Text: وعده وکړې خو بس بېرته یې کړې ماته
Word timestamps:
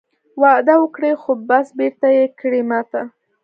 وعده 0.41 0.75
وکړې 0.81 1.11
خو 1.21 1.31
بس 1.49 1.67
بېرته 1.79 2.07
یې 2.17 2.25
کړې 2.39 2.61
ماته 2.69 3.01